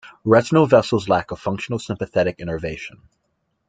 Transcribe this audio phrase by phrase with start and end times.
[0.25, 3.03] Retinal vessels lack a functional sympathetic innervation.